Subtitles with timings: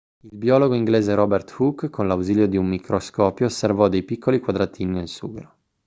[0.23, 5.07] il biologo inglese robert hooke con l'ausilio di un microscopio osservò dei piccoli quadratini nel
[5.07, 5.55] sughero